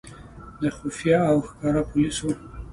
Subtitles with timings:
[0.61, 2.29] د خفیه او ښکاره پولیسو.